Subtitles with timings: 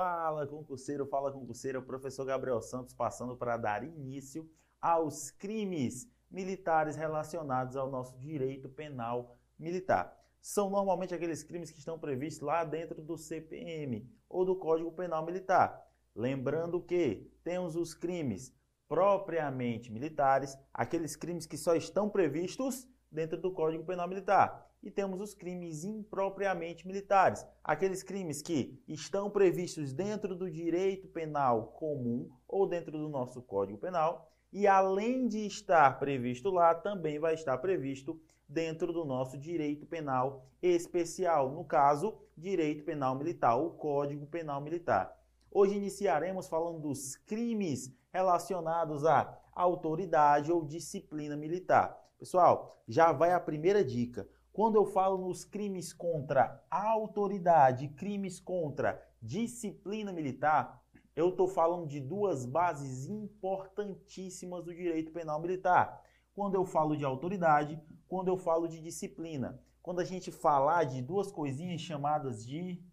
[0.00, 7.76] Fala concurseiro, fala concurseiro, professor Gabriel Santos passando para dar início aos crimes militares relacionados
[7.76, 10.18] ao nosso direito penal militar.
[10.40, 15.22] São normalmente aqueles crimes que estão previstos lá dentro do CPM ou do Código Penal
[15.22, 15.86] Militar.
[16.14, 18.56] Lembrando que temos os crimes
[18.88, 24.66] propriamente militares, aqueles crimes que só estão previstos dentro do Código Penal Militar.
[24.82, 31.68] E temos os crimes impropriamente militares, aqueles crimes que estão previstos dentro do direito penal
[31.78, 37.34] comum ou dentro do nosso Código Penal, e além de estar previsto lá, também vai
[37.34, 44.26] estar previsto dentro do nosso direito penal especial, no caso, direito penal militar, o Código
[44.26, 45.16] Penal Militar.
[45.52, 51.96] Hoje iniciaremos falando dos crimes relacionados à autoridade ou disciplina militar.
[52.18, 54.28] Pessoal, já vai a primeira dica.
[54.60, 60.84] Quando eu falo nos crimes contra a autoridade, crimes contra disciplina militar,
[61.16, 66.04] eu estou falando de duas bases importantíssimas do direito penal militar.
[66.34, 69.58] Quando eu falo de autoridade, quando eu falo de disciplina.
[69.80, 72.84] Quando a gente falar de duas coisinhas chamadas de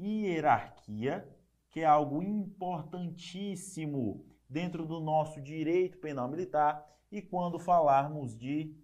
[0.00, 1.32] hierarquia,
[1.70, 8.74] que é algo importantíssimo dentro do nosso direito penal militar, e quando falarmos de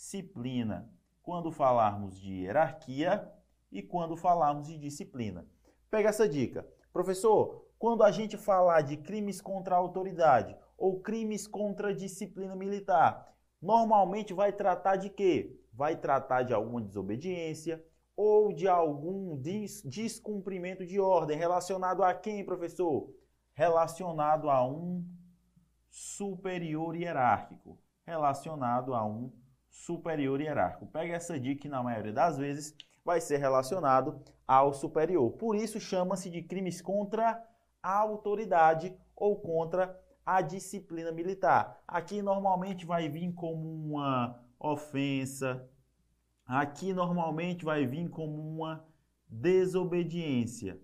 [0.00, 0.90] disciplina,
[1.22, 3.30] quando falarmos de hierarquia
[3.70, 5.46] e quando falarmos de disciplina.
[5.90, 6.66] Pega essa dica.
[6.90, 12.56] Professor, quando a gente falar de crimes contra a autoridade ou crimes contra a disciplina
[12.56, 15.60] militar, normalmente vai tratar de quê?
[15.70, 17.84] Vai tratar de alguma desobediência
[18.16, 23.14] ou de algum des descumprimento de ordem relacionado a quem, professor?
[23.52, 25.06] Relacionado a um
[25.90, 29.30] superior hierárquico, relacionado a um
[29.70, 30.86] superior hierárquico.
[30.86, 35.30] Pega essa dica que na maioria das vezes vai ser relacionado ao superior.
[35.32, 37.42] Por isso chama-se de crimes contra
[37.82, 41.82] a autoridade ou contra a disciplina militar.
[41.86, 45.66] Aqui normalmente vai vir como uma ofensa,
[46.46, 48.84] aqui normalmente vai vir como uma
[49.26, 50.78] desobediência.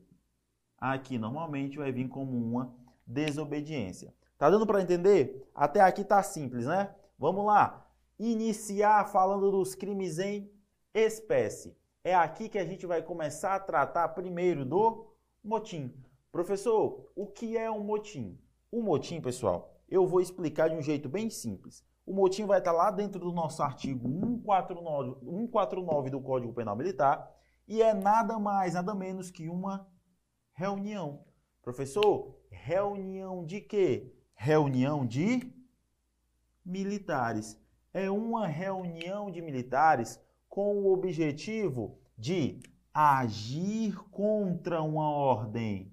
[0.79, 2.75] Aqui normalmente vai vir como uma
[3.07, 4.15] desobediência.
[4.39, 5.49] Tá dando para entender?
[5.55, 6.95] Até aqui tá simples, né?
[7.19, 7.86] Vamos lá.
[8.19, 10.51] Iniciar falando dos crimes em
[10.95, 11.77] espécie.
[12.03, 15.93] É aqui que a gente vai começar a tratar primeiro do motim.
[16.31, 18.39] Professor, o que é um motim?
[18.71, 21.85] O motim, pessoal, eu vou explicar de um jeito bem simples.
[22.05, 27.35] O motim vai estar lá dentro do nosso artigo 149, 149 do Código Penal Militar
[27.67, 29.89] e é nada mais, nada menos que uma
[30.53, 31.25] reunião.
[31.63, 34.13] Professor, reunião de quê?
[34.37, 35.51] reunião de
[36.65, 37.59] militares.
[37.97, 40.21] É uma reunião de militares
[40.51, 42.61] com o objetivo de
[42.93, 45.91] agir contra uma ordem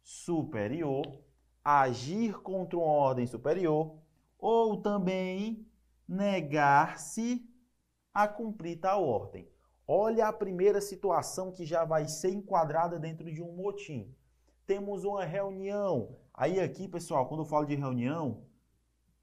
[0.00, 1.02] superior,
[1.64, 3.96] agir contra uma ordem superior,
[4.38, 5.66] ou também
[6.06, 7.44] negar-se
[8.14, 9.50] a cumprir tal ordem.
[9.88, 14.14] Olha a primeira situação que já vai ser enquadrada dentro de um motim.
[14.64, 18.44] Temos uma reunião Aí aqui, pessoal, quando eu falo de reunião,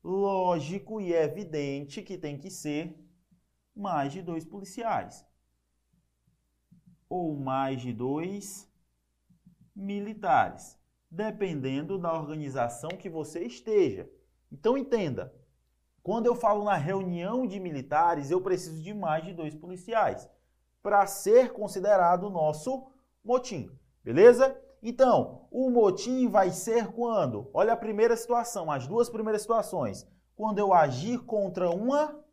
[0.05, 2.95] lógico e evidente que tem que ser
[3.75, 5.25] mais de dois policiais.
[7.09, 8.71] Ou mais de dois
[9.75, 10.79] militares,
[11.09, 14.07] dependendo da organização que você esteja.
[14.51, 15.33] Então entenda,
[16.03, 20.29] quando eu falo na reunião de militares, eu preciso de mais de dois policiais
[20.83, 22.91] para ser considerado nosso
[23.23, 23.71] motim,
[24.03, 24.55] beleza?
[24.87, 27.49] Então, o motim vai ser quando?
[27.51, 30.07] Olha a primeira situação, as duas primeiras situações.
[30.35, 32.23] Quando eu agir contra uma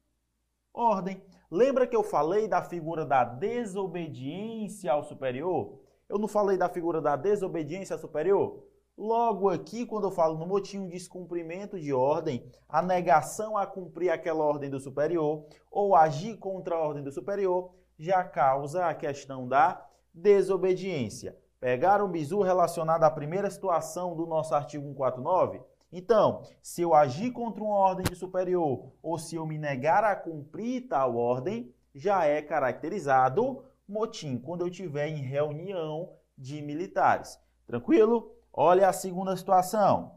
[0.71, 1.25] ordem.
[1.51, 5.81] Lembra que eu falei da figura da desobediência ao superior?
[6.07, 8.67] Eu não falei da figura da desobediência ao superior?
[8.99, 14.45] Logo aqui, quando eu falo no motim, descumprimento de ordem, a negação a cumprir aquela
[14.45, 19.89] ordem do superior ou agir contra a ordem do superior, já causa a questão da
[20.13, 21.35] desobediência.
[21.63, 25.63] Pegaram o bizu relacionado à primeira situação do nosso artigo 149?
[25.93, 30.17] Então, se eu agir contra uma ordem de superior ou se eu me negar a
[30.17, 37.39] cumprir tal ordem, já é caracterizado motim quando eu estiver em reunião de militares.
[37.65, 38.35] Tranquilo?
[38.53, 40.17] Olha a segunda situação.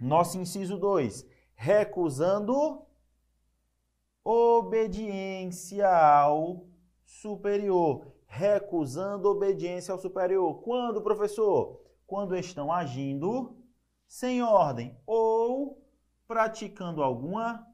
[0.00, 1.24] Nosso inciso 2.
[1.54, 2.82] Recusando
[4.24, 6.66] obediência ao
[7.04, 10.62] superior recusando obediência ao superior.
[10.62, 11.82] Quando, professor?
[12.06, 13.58] Quando estão agindo
[14.08, 15.86] sem ordem ou
[16.26, 17.66] praticando alguma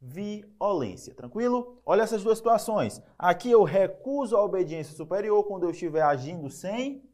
[0.00, 1.14] violência.
[1.14, 1.82] Tranquilo?
[1.84, 3.02] Olha essas duas situações.
[3.18, 7.06] Aqui eu recuso a obediência superior quando eu estiver agindo sem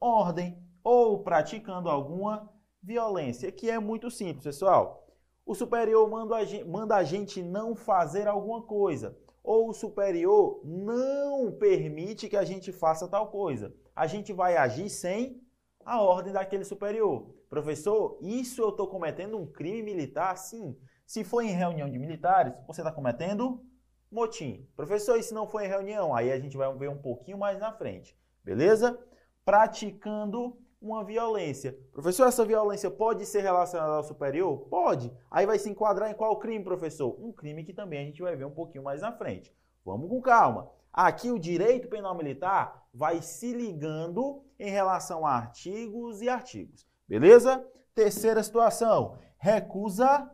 [0.00, 5.06] ordem ou praticando alguma violência, que é muito simples, pessoal.
[5.44, 9.16] O superior manda a, gente, manda a gente não fazer alguma coisa,
[9.46, 13.72] ou o superior não permite que a gente faça tal coisa.
[13.94, 15.40] A gente vai agir sem
[15.84, 17.32] a ordem daquele superior.
[17.48, 20.36] Professor, isso eu estou cometendo um crime militar?
[20.36, 20.76] Sim.
[21.06, 23.64] Se for em reunião de militares, você está cometendo
[24.10, 24.68] motim.
[24.74, 26.12] Professor, e se não for em reunião?
[26.12, 28.18] Aí a gente vai ver um pouquinho mais na frente.
[28.42, 28.98] Beleza?
[29.44, 31.78] Praticando uma violência.
[31.92, 34.66] Professor, essa violência pode ser relacionada ao superior?
[34.68, 35.12] Pode.
[35.30, 37.16] Aí vai se enquadrar em qual crime, professor?
[37.20, 39.54] Um crime que também a gente vai ver um pouquinho mais na frente.
[39.84, 40.70] Vamos com calma.
[40.92, 46.86] Aqui o direito penal militar vai se ligando em relação a artigos e artigos.
[47.06, 47.64] Beleza?
[47.94, 50.30] Terceira situação, recusa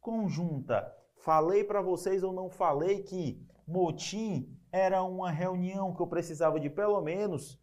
[0.00, 0.94] conjunta.
[1.16, 6.70] Falei para vocês ou não falei que motim era uma reunião que eu precisava de
[6.70, 7.58] pelo menos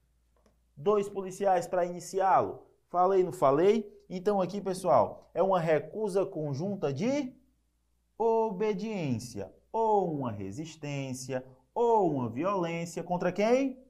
[0.77, 2.63] dois policiais para iniciá-lo.
[2.88, 3.91] Falei, não falei?
[4.09, 7.35] Então aqui, pessoal, é uma recusa conjunta de
[8.18, 13.83] obediência, ou uma resistência, ou uma violência contra quem?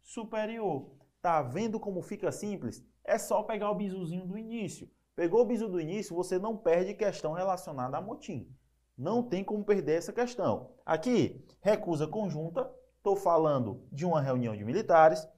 [0.00, 0.90] Superior.
[1.20, 2.84] Tá vendo como fica simples?
[3.04, 4.88] É só pegar o bizuzinho do início.
[5.14, 8.48] Pegou o bizu do início, você não perde questão relacionada a motim.
[8.96, 10.70] Não tem como perder essa questão.
[10.86, 15.28] Aqui, recusa conjunta, estou falando de uma reunião de militares,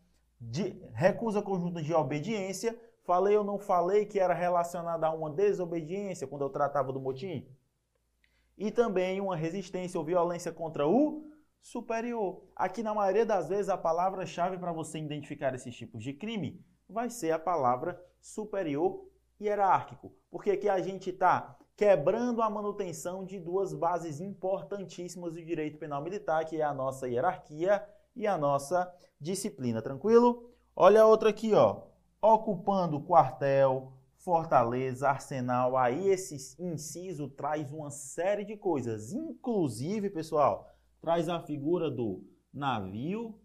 [0.51, 2.79] de recusa conjunta de obediência.
[3.05, 7.47] Falei ou não falei que era relacionada a uma desobediência quando eu tratava do motim?
[8.57, 11.31] E também uma resistência ou violência contra o
[11.61, 12.45] superior.
[12.55, 17.11] Aqui, na maioria das vezes, a palavra-chave para você identificar esses tipos de crime vai
[17.11, 19.09] ser a palavra superior
[19.41, 20.15] hierárquico.
[20.31, 26.03] Porque aqui a gente está quebrando a manutenção de duas bases importantíssimas do direito penal
[26.03, 30.51] militar, que é a nossa hierarquia e a nossa disciplina, tranquilo?
[30.77, 31.83] Olha a outra aqui, ó.
[32.21, 35.77] Ocupando quartel, fortaleza, arsenal.
[35.77, 39.13] Aí esse inciso traz uma série de coisas.
[39.13, 40.69] Inclusive, pessoal,
[41.01, 43.39] traz a figura do navio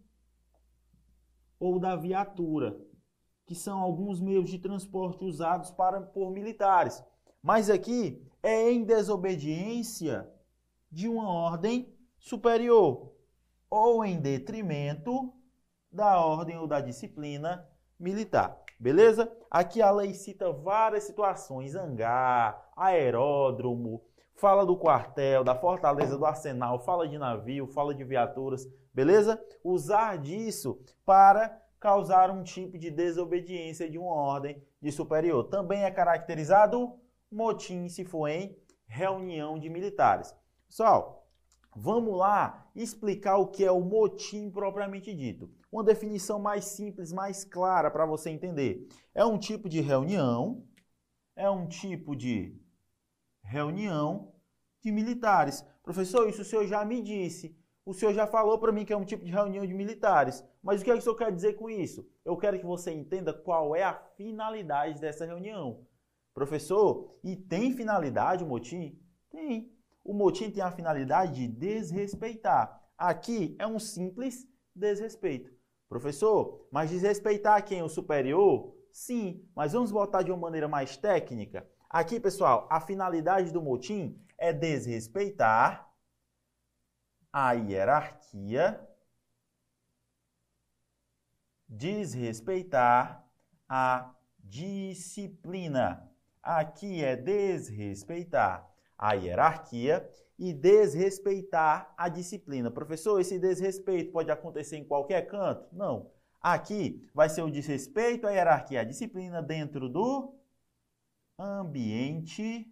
[1.58, 2.80] ou da viatura,
[3.44, 7.04] que são alguns meios de transporte usados para, por militares.
[7.42, 10.30] Mas aqui é em desobediência
[10.90, 13.12] de uma ordem superior
[13.70, 15.32] ou em detrimento
[15.90, 17.66] da ordem ou da disciplina
[17.98, 18.58] militar.
[18.78, 19.30] Beleza?
[19.50, 24.02] Aqui a lei cita várias situações: hangar, aeródromo,
[24.34, 29.38] fala do quartel, da fortaleza, do arsenal, fala de navio, fala de viaturas, beleza?
[29.62, 35.44] Usar disso para causar um tipo de desobediência de uma ordem de superior.
[35.44, 36.98] Também é caracterizado
[37.30, 38.56] motim se for em
[38.86, 40.34] reunião de militares.
[40.66, 41.19] Pessoal,
[41.74, 45.48] Vamos lá explicar o que é o motim propriamente dito.
[45.70, 48.88] Uma definição mais simples, mais clara para você entender.
[49.14, 50.64] É um tipo de reunião,
[51.36, 52.60] é um tipo de
[53.42, 54.32] reunião
[54.80, 55.64] de militares.
[55.82, 57.56] Professor, isso o senhor já me disse.
[57.84, 60.44] O senhor já falou para mim que é um tipo de reunião de militares.
[60.62, 62.06] Mas o que, é que o senhor quer dizer com isso?
[62.24, 65.86] Eu quero que você entenda qual é a finalidade dessa reunião.
[66.34, 68.98] Professor, e tem finalidade o motim?
[69.30, 69.72] Tem
[70.04, 72.80] o motim tem a finalidade de desrespeitar.
[72.96, 75.52] Aqui é um simples desrespeito.
[75.88, 77.82] Professor, mas desrespeitar quem?
[77.82, 78.74] O superior?
[78.92, 81.68] Sim, mas vamos botar de uma maneira mais técnica.
[81.88, 85.92] Aqui, pessoal, a finalidade do motim é desrespeitar
[87.32, 88.88] a hierarquia,
[91.68, 93.24] desrespeitar
[93.68, 96.08] a disciplina.
[96.42, 98.69] Aqui é desrespeitar
[99.00, 100.06] a hierarquia
[100.38, 102.70] e desrespeitar a disciplina.
[102.70, 105.66] Professor, esse desrespeito pode acontecer em qualquer canto?
[105.74, 106.10] Não.
[106.38, 110.34] Aqui vai ser o desrespeito à hierarquia à disciplina dentro do
[111.38, 112.70] ambiente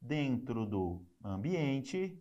[0.00, 2.20] dentro do ambiente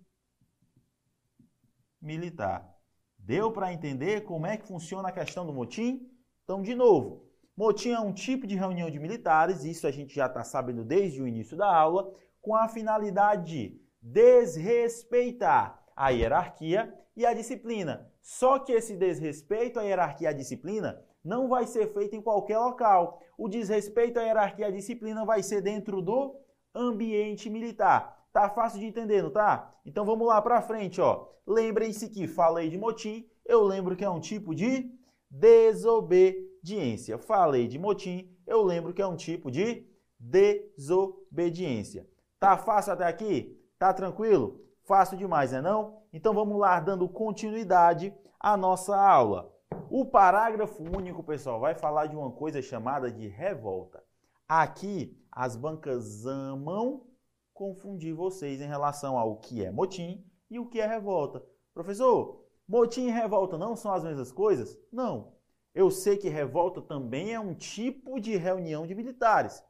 [2.02, 2.76] militar.
[3.18, 6.10] Deu para entender como é que funciona a questão do motim?
[6.44, 10.26] Então, de novo, motim é um tipo de reunião de militares, isso a gente já
[10.26, 17.26] está sabendo desde o início da aula com a finalidade de desrespeitar a hierarquia e
[17.26, 18.12] a disciplina.
[18.22, 22.58] Só que esse desrespeito à hierarquia e à disciplina não vai ser feito em qualquer
[22.58, 23.22] local.
[23.38, 26.36] O desrespeito à hierarquia e à disciplina vai ser dentro do
[26.74, 28.26] ambiente militar.
[28.34, 29.76] Tá fácil de entender, não tá?
[29.86, 31.28] Então vamos lá para frente, ó.
[31.46, 34.90] Lembrem-se que falei de motim, eu lembro que é um tipo de
[35.30, 37.18] desobediência.
[37.18, 39.86] Falei de motim, eu lembro que é um tipo de
[40.20, 42.08] desobediência.
[42.42, 43.56] Tá fácil até aqui?
[43.78, 44.66] Tá tranquilo?
[44.82, 46.02] Fácil demais, é não?
[46.12, 49.56] Então vamos lá, dando continuidade à nossa aula.
[49.92, 54.04] O parágrafo único, pessoal, vai falar de uma coisa chamada de revolta.
[54.48, 57.06] Aqui, as bancas amam
[57.54, 61.46] confundir vocês em relação ao que é motim e o que é revolta.
[61.76, 64.76] Professor, motim e revolta não são as mesmas coisas?
[64.92, 65.36] Não.
[65.76, 69.64] Eu sei que revolta também é um tipo de reunião de militares.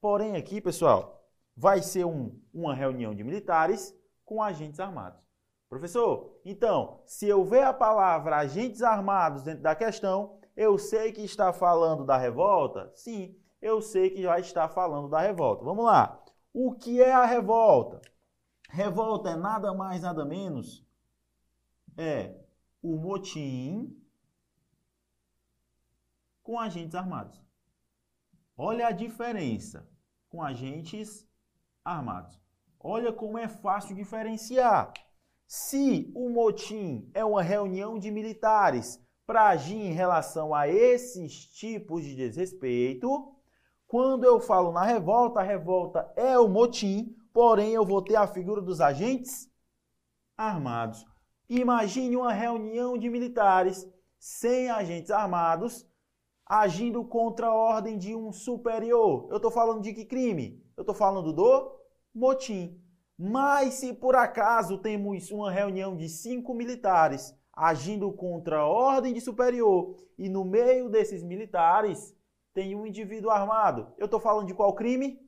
[0.00, 1.21] Porém, aqui, pessoal,
[1.56, 5.20] vai ser um, uma reunião de militares com agentes armados.
[5.68, 11.22] Professor, então, se eu ver a palavra agentes armados dentro da questão, eu sei que
[11.22, 12.92] está falando da revolta?
[12.94, 15.64] Sim, eu sei que já está falando da revolta.
[15.64, 16.22] Vamos lá.
[16.52, 18.02] O que é a revolta?
[18.68, 20.84] Revolta é nada mais, nada menos
[21.96, 22.34] é
[22.82, 23.96] o motim
[26.42, 27.40] com agentes armados.
[28.56, 29.88] Olha a diferença
[30.28, 31.26] com agentes
[31.84, 32.40] armados.
[32.78, 34.92] Olha como é fácil diferenciar.
[35.46, 42.02] Se o motim é uma reunião de militares para agir em relação a esses tipos
[42.04, 43.34] de desrespeito,
[43.86, 48.26] quando eu falo na revolta, a revolta é o motim, porém eu vou ter a
[48.26, 49.48] figura dos agentes
[50.36, 51.04] armados.
[51.48, 53.86] Imagine uma reunião de militares
[54.18, 55.86] sem agentes armados
[56.46, 59.28] agindo contra a ordem de um superior.
[59.30, 60.62] Eu estou falando de que crime?
[60.82, 61.78] Eu estou falando do
[62.12, 62.76] motim.
[63.16, 69.20] Mas se por acaso temos uma reunião de cinco militares agindo contra a ordem de
[69.20, 72.16] superior e no meio desses militares
[72.52, 75.20] tem um indivíduo armado, eu estou falando de qual crime?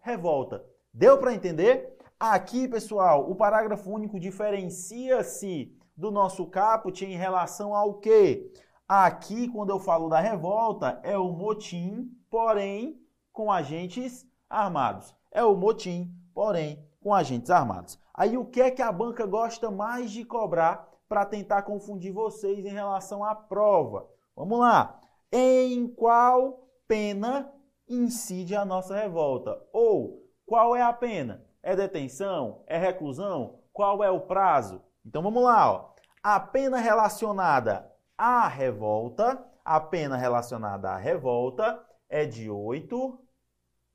[0.00, 0.64] Revolta.
[0.92, 1.96] Deu para entender?
[2.18, 8.52] Aqui, pessoal, o parágrafo único diferencia-se do nosso caput em relação ao quê?
[8.88, 13.00] Aqui, quando eu falo da revolta, é o motim, porém
[13.32, 15.14] com agentes armados.
[15.30, 17.98] É o motim, porém com agentes armados.
[18.12, 22.64] Aí o que é que a banca gosta mais de cobrar para tentar confundir vocês
[22.64, 24.06] em relação à prova?
[24.36, 25.00] Vamos lá.
[25.32, 27.50] Em qual pena
[27.88, 29.58] incide a nossa revolta?
[29.72, 31.44] Ou qual é a pena?
[31.62, 32.62] É detenção?
[32.66, 33.60] É reclusão?
[33.72, 34.82] Qual é o prazo?
[35.04, 35.90] Então vamos lá, ó.
[36.22, 43.18] A pena relacionada à revolta, a pena relacionada à revolta é de 8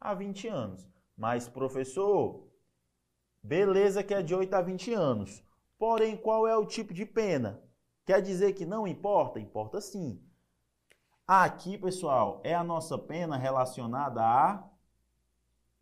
[0.09, 0.88] a 20 anos.
[1.17, 2.45] Mas professor,
[3.45, 5.43] Beleza que é de 8 a 20 anos.
[5.77, 7.62] Porém, qual é o tipo de pena?
[8.03, 9.39] Quer dizer que não importa?
[9.39, 10.19] Importa sim.
[11.27, 14.67] Aqui, pessoal, é a nossa pena relacionada à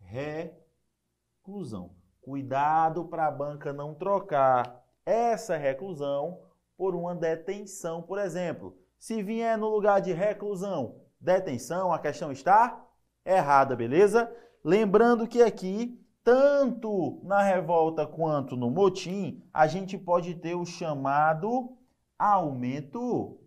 [0.01, 1.95] reclusão.
[2.21, 6.41] Cuidado para a banca não trocar essa reclusão
[6.75, 8.77] por uma detenção, por exemplo.
[8.99, 12.85] Se vier no lugar de reclusão, detenção, a questão está
[13.25, 14.31] errada, beleza?
[14.63, 21.77] Lembrando que aqui tanto na revolta quanto no motim, a gente pode ter o chamado
[22.17, 23.39] aumento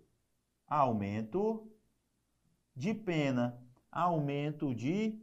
[0.69, 1.71] aumento
[2.75, 3.59] de pena,
[3.91, 5.19] aumento de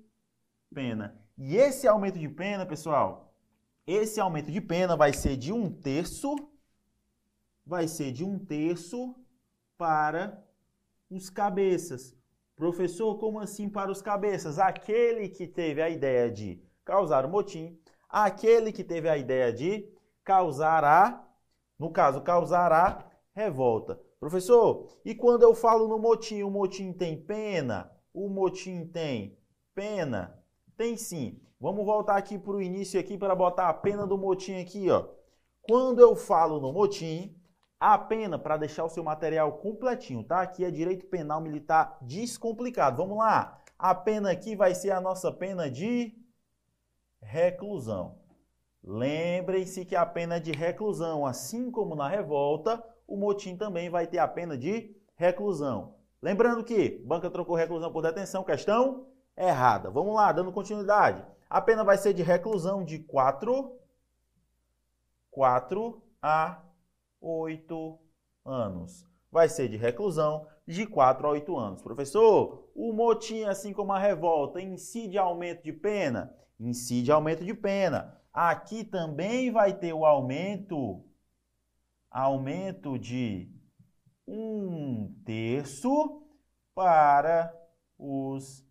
[0.73, 1.19] pena.
[1.37, 3.33] E esse aumento de pena, pessoal,
[3.85, 6.35] esse aumento de pena vai ser de um terço,
[7.65, 9.15] vai ser de um terço
[9.77, 10.43] para
[11.09, 12.15] os cabeças.
[12.55, 14.59] Professor, como assim para os cabeças?
[14.59, 19.89] Aquele que teve a ideia de causar o motim, aquele que teve a ideia de
[20.23, 21.27] causar a,
[21.79, 23.99] no caso, causar a revolta.
[24.19, 27.91] Professor, e quando eu falo no motim, o motim tem pena?
[28.13, 29.37] O motim tem
[29.73, 30.39] pena?
[30.77, 31.41] Tem sim.
[31.59, 35.07] Vamos voltar aqui para o início aqui para botar a pena do motim aqui, ó.
[35.61, 37.35] Quando eu falo no motim,
[37.83, 40.41] a pena, para deixar o seu material completinho, tá?
[40.41, 42.95] Aqui é direito penal militar descomplicado.
[42.95, 43.61] Vamos lá.
[43.77, 46.15] A pena aqui vai ser a nossa pena de
[47.21, 48.19] reclusão.
[48.81, 54.19] Lembrem-se que a pena de reclusão, assim como na revolta, o motim também vai ter
[54.19, 55.95] a pena de reclusão.
[56.21, 59.91] Lembrando que banca trocou reclusão por detenção, questão errada.
[59.91, 61.21] Vamos lá, dando continuidade.
[61.49, 63.77] A pena vai ser de reclusão de 4,
[65.31, 66.61] 4 a
[67.23, 67.99] 8
[68.45, 69.05] anos.
[69.31, 71.81] Vai ser de reclusão de 4 a 8 anos.
[71.81, 76.35] Professor, o motim, assim como a revolta, incide aumento de pena?
[76.59, 78.19] incide aumento de pena.
[78.31, 81.03] Aqui também vai ter o aumento,
[82.09, 83.51] aumento de
[84.27, 86.23] um terço
[86.73, 87.53] para
[87.97, 88.65] os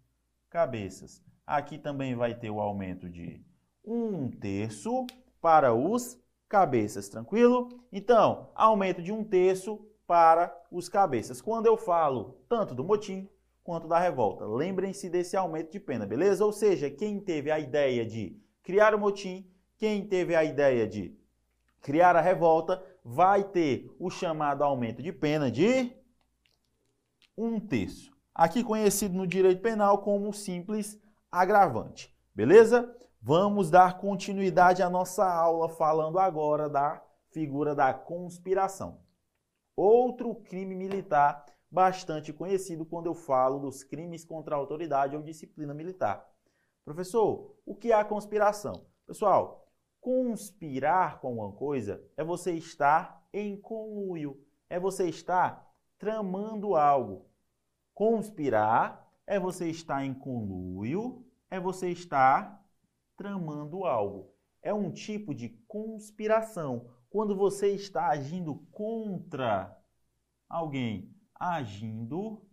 [0.51, 1.23] cabeças.
[1.47, 3.45] Aqui também vai ter o aumento de
[3.85, 5.07] um terço
[5.41, 6.21] para os
[6.53, 7.71] cabeças, tranquilo?
[7.91, 11.41] Então, aumento de um terço para os cabeças.
[11.41, 13.27] Quando eu falo tanto do motim
[13.65, 14.45] quanto da revolta.
[14.45, 16.45] Lembrem-se desse aumento de pena, beleza?
[16.45, 21.19] Ou seja, quem teve a ideia de criar o motim, Quem teve a ideia de
[21.81, 25.91] criar a revolta vai ter o chamado aumento de pena de
[27.37, 28.13] um terço.
[28.33, 31.01] Aqui conhecido no direito penal como simples
[31.33, 32.15] agravante.
[32.33, 32.95] Beleza?
[33.25, 37.01] Vamos dar continuidade à nossa aula falando agora da
[37.31, 38.99] figura da conspiração.
[39.77, 45.73] Outro crime militar bastante conhecido quando eu falo dos crimes contra a autoridade ou disciplina
[45.73, 46.29] militar.
[46.85, 48.87] Professor, o que é a conspiração?
[49.07, 49.69] Pessoal,
[50.01, 57.25] conspirar com uma coisa é você estar em conluio, é você estar tramando algo.
[57.95, 62.62] Conspirar é você estar em conluio, é você estar
[63.17, 64.33] tramando algo.
[64.63, 66.91] É um tipo de conspiração.
[67.11, 69.77] Quando você está agindo contra
[70.49, 72.47] alguém, agindo,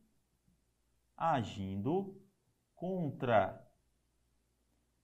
[1.16, 2.20] agindo
[2.76, 3.66] contra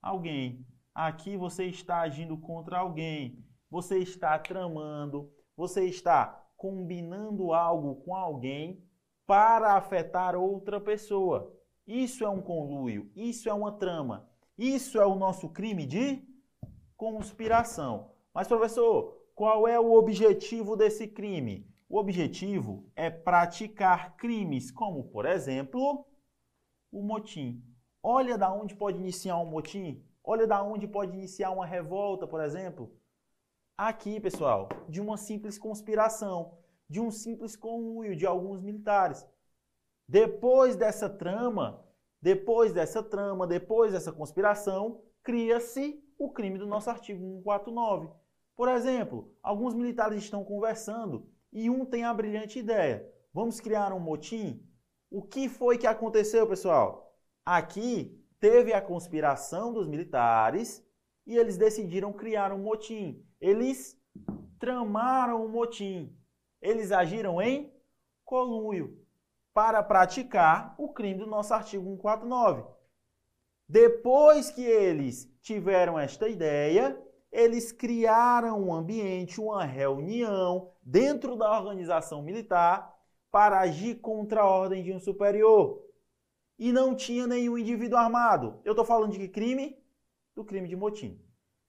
[0.00, 0.66] alguém.
[0.94, 3.44] Aqui você está agindo contra alguém.
[3.70, 8.82] Você está tramando, você está combinando algo com alguém
[9.26, 11.52] para afetar outra pessoa.
[11.86, 14.28] Isso é um conluio, isso é uma trama.
[14.58, 16.22] Isso é o nosso crime de
[16.96, 18.10] conspiração.
[18.32, 21.70] Mas professor, qual é o objetivo desse crime?
[21.88, 26.06] O objetivo é praticar crimes, como, por exemplo,
[26.90, 27.62] o motim.
[28.02, 30.02] Olha da onde pode iniciar um motim.
[30.24, 32.92] Olha da onde pode iniciar uma revolta, por exemplo.
[33.76, 36.58] Aqui, pessoal, de uma simples conspiração,
[36.88, 39.26] de um simples conluio de alguns militares.
[40.08, 41.84] Depois dessa trama,
[42.26, 48.08] depois dessa trama, depois dessa conspiração, cria-se o crime do nosso artigo 149.
[48.56, 53.08] Por exemplo, alguns militares estão conversando e um tem a brilhante ideia.
[53.32, 54.60] Vamos criar um motim?
[55.08, 57.16] O que foi que aconteceu, pessoal?
[57.44, 60.84] Aqui teve a conspiração dos militares
[61.24, 63.24] e eles decidiram criar um motim.
[63.40, 63.96] Eles
[64.58, 66.12] tramaram um motim.
[66.60, 67.72] Eles agiram em
[68.24, 69.05] conluio
[69.56, 72.62] para praticar o crime do nosso artigo 149.
[73.66, 82.20] Depois que eles tiveram esta ideia, eles criaram um ambiente, uma reunião dentro da organização
[82.22, 82.94] militar
[83.30, 85.82] para agir contra a ordem de um superior.
[86.58, 88.60] E não tinha nenhum indivíduo armado.
[88.62, 89.82] Eu estou falando de que crime?
[90.34, 91.18] Do crime de motim.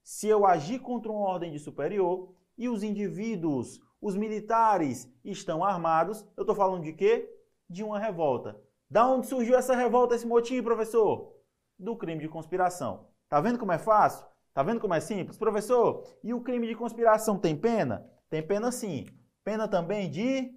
[0.04, 6.22] Se eu agir contra uma ordem de superior e os indivíduos, os militares, estão armados,
[6.36, 7.37] eu estou falando de quê?
[7.68, 8.60] De uma revolta.
[8.90, 11.34] Da onde surgiu essa revolta, esse motim, professor?
[11.78, 13.08] Do crime de conspiração.
[13.28, 14.26] Tá vendo como é fácil?
[14.54, 15.36] Tá vendo como é simples?
[15.36, 18.10] Professor, e o crime de conspiração tem pena?
[18.30, 19.06] Tem pena sim.
[19.44, 20.52] Pena também de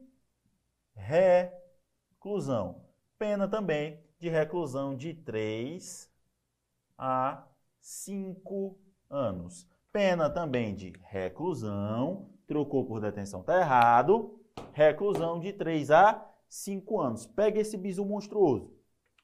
[0.95, 2.85] reclusão.
[3.19, 6.09] Pena também de reclusão de 3
[6.97, 7.47] a
[7.79, 8.77] 5
[9.09, 9.67] anos.
[9.91, 14.39] Pena também de reclusão, trocou por detenção, tá errado.
[14.73, 17.25] Reclusão de 3 a 5 anos.
[17.25, 18.75] Pega esse bisu monstruoso.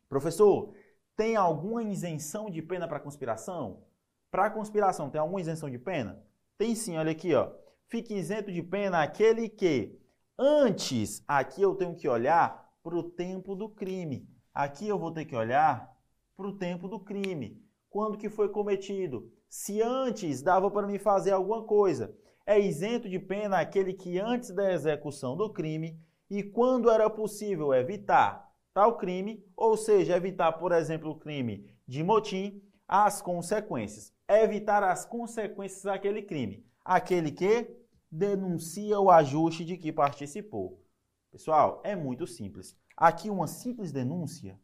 [0.07, 0.73] Professor,
[1.15, 3.83] tem alguma isenção de pena para conspiração?
[4.31, 6.23] Para conspiração, tem alguma isenção de pena?
[6.57, 7.51] Tem sim, olha aqui, ó.
[7.89, 9.99] Fique isento de pena aquele que
[10.39, 14.29] antes, aqui eu tenho que olhar para o tempo do crime.
[14.53, 15.93] Aqui eu vou ter que olhar
[16.35, 17.61] para o tempo do crime.
[17.89, 19.29] Quando que foi cometido?
[19.49, 22.15] Se antes dava para me fazer alguma coisa.
[22.45, 27.73] É isento de pena aquele que antes da execução do crime e quando era possível
[27.73, 34.83] evitar tal crime, ou seja, evitar, por exemplo, o crime de motim, as consequências evitar
[34.83, 36.65] as consequências daquele crime.
[36.83, 37.75] Aquele que
[38.11, 40.83] denuncia o ajuste de que participou.
[41.31, 42.77] Pessoal, é muito simples.
[42.95, 44.59] Aqui uma simples denúncia,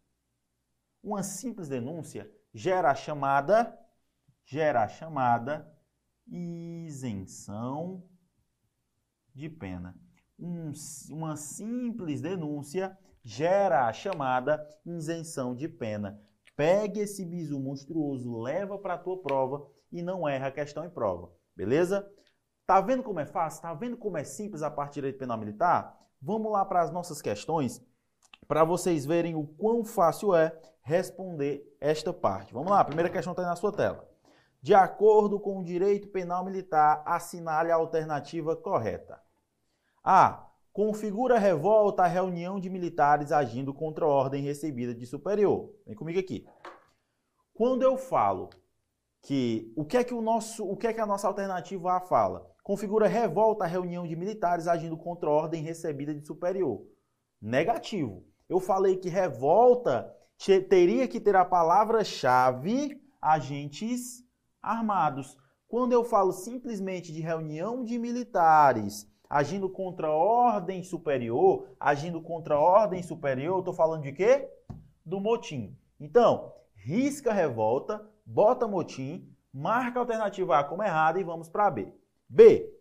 [1.02, 3.80] uma simples denúncia gera a chamada
[4.46, 5.72] gera a chamada
[6.28, 8.04] isenção
[9.34, 9.98] de pena.
[10.40, 10.72] Um,
[11.10, 16.20] uma simples denúncia gera a chamada isenção de pena.
[16.56, 20.90] Pegue esse bizu monstruoso, leva para a tua prova e não erra a questão em
[20.90, 21.32] prova.
[21.56, 22.08] Beleza?
[22.66, 23.62] Tá vendo como é fácil?
[23.62, 25.98] Tá vendo como é simples a parte de direito penal militar?
[26.22, 27.82] Vamos lá para as nossas questões
[28.48, 32.54] para vocês verem o quão fácil é responder esta parte.
[32.54, 34.08] Vamos lá, a primeira questão está aí na sua tela.
[34.62, 39.22] De acordo com o direito penal militar, assinale a alternativa correta.
[40.04, 40.50] A.
[40.74, 45.72] Configura revolta a reunião de militares agindo contra a ordem recebida de superior.
[45.86, 46.46] Vem comigo aqui.
[47.54, 48.50] Quando eu falo
[49.22, 52.02] que o que é que o nosso, o que é que a nossa alternativa A
[52.02, 52.52] fala?
[52.64, 56.86] Configura revolta a reunião de militares agindo contra a ordem recebida de superior.
[57.42, 58.26] Negativo.
[58.50, 60.14] Eu falei que revolta
[60.68, 64.22] teria que ter a palavra-chave agentes
[64.62, 65.38] armados.
[65.68, 72.54] Quando eu falo simplesmente de reunião de militares agindo contra a ordem superior, agindo contra
[72.54, 74.48] a ordem superior, estou falando de quê?
[75.04, 75.76] Do motim.
[76.00, 81.72] Então, risca a revolta, bota motim, marca a alternativa A como errada e vamos para
[81.72, 81.92] B.
[82.30, 82.72] B.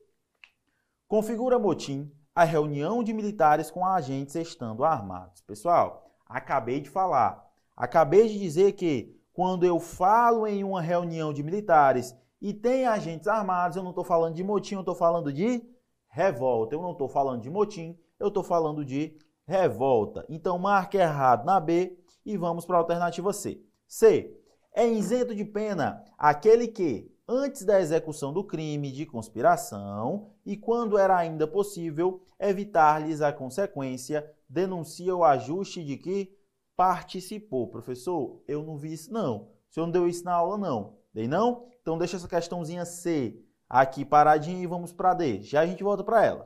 [1.08, 5.40] Configura motim a reunião de militares com agentes estando armados.
[5.40, 7.50] Pessoal, acabei de falar.
[7.74, 13.26] Acabei de dizer que quando eu falo em uma reunião de militares e tem agentes
[13.26, 15.72] armados, eu não estou falando de motim, eu estou falando de
[16.12, 16.76] revolta.
[16.76, 20.24] Eu não estou falando de motim, eu estou falando de revolta.
[20.28, 23.60] Então, marque errado na B e vamos para a alternativa C.
[23.88, 24.38] C.
[24.74, 30.96] É isento de pena aquele que, antes da execução do crime de conspiração e quando
[30.96, 36.34] era ainda possível evitar-lhes a consequência, denuncia o ajuste de que
[36.76, 37.68] participou.
[37.68, 39.48] Professor, eu não vi isso não.
[39.70, 40.96] O senhor não deu isso na aula não.
[41.12, 41.66] Dei não?
[41.80, 43.42] Então deixa essa questãozinha C
[43.72, 45.40] aqui paradinha e vamos para D.
[45.40, 46.44] Já a gente volta para ela.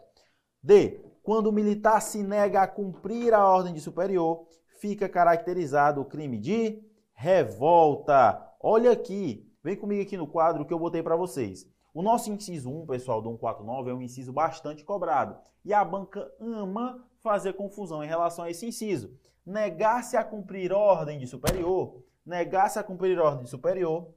[0.62, 1.00] D.
[1.24, 4.46] Quando o militar se nega a cumprir a ordem de superior,
[4.80, 6.80] fica caracterizado o crime de
[7.12, 8.40] revolta.
[8.60, 11.66] Olha aqui, vem comigo aqui no quadro que eu botei para vocês.
[11.92, 15.36] O nosso inciso 1, pessoal, do 149 é um inciso bastante cobrado.
[15.64, 19.18] E a banca ama fazer confusão em relação a esse inciso.
[19.44, 24.14] Negar-se a cumprir ordem de superior, negar-se a cumprir ordem de superior,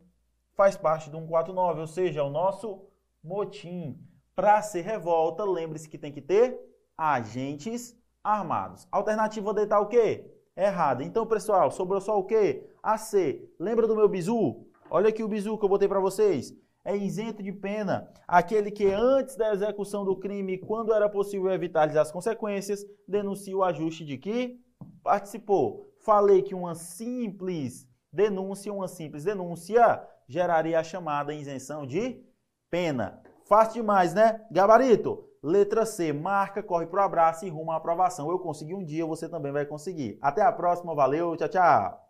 [0.54, 2.89] faz parte do 149, ou seja, o nosso
[3.24, 3.98] motim.
[4.36, 6.58] Para ser revolta, lembre-se que tem que ter
[6.98, 8.88] agentes armados.
[8.92, 10.26] Alternativa D tá o quê?
[10.56, 11.04] Errada.
[11.04, 12.70] Então, pessoal, sobrou só o quê?
[12.82, 13.50] A C.
[13.60, 14.66] Lembra do meu bizu?
[14.90, 16.54] Olha aqui o bizu que eu botei para vocês.
[16.84, 21.96] É isento de pena aquele que antes da execução do crime, quando era possível evitar
[21.98, 24.60] as consequências, denuncia o ajuste de que
[25.04, 25.94] participou.
[26.00, 32.24] Falei que uma simples denúncia, uma simples denúncia geraria a chamada isenção de
[32.70, 33.22] pena.
[33.46, 34.42] Fácil demais, né?
[34.52, 35.26] Gabarito.
[35.42, 38.30] Letra C, marca, corre pro abraço e rumo à aprovação.
[38.30, 40.18] Eu consegui um dia, você também vai conseguir.
[40.22, 42.09] Até a próxima, valeu, tchau, tchau.